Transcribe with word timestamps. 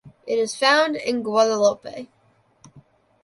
It 0.25 0.39
is 0.39 0.55
found 0.55 0.95
in 0.95 1.21
Guadeloupe. 1.21 2.07